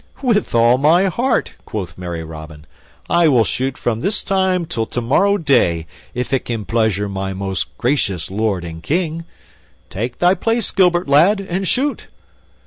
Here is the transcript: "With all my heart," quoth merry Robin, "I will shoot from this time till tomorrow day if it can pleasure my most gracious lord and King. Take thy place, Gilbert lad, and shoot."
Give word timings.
"With 0.23 0.55
all 0.55 0.79
my 0.79 1.05
heart," 1.09 1.53
quoth 1.63 1.95
merry 1.95 2.23
Robin, 2.23 2.65
"I 3.07 3.27
will 3.27 3.43
shoot 3.43 3.77
from 3.77 4.01
this 4.01 4.23
time 4.23 4.65
till 4.65 4.87
tomorrow 4.87 5.37
day 5.37 5.85
if 6.15 6.33
it 6.33 6.45
can 6.45 6.65
pleasure 6.65 7.07
my 7.07 7.33
most 7.33 7.77
gracious 7.77 8.31
lord 8.31 8.63
and 8.63 8.81
King. 8.81 9.25
Take 9.91 10.17
thy 10.17 10.33
place, 10.33 10.71
Gilbert 10.71 11.07
lad, 11.07 11.39
and 11.39 11.67
shoot." 11.67 12.07